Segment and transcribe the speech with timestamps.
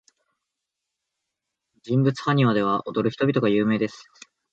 [1.83, 4.09] 人物埴輪では、踊る人々が有名です。